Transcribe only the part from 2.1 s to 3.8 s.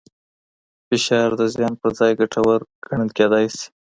ګټور ګڼل کېدای شي.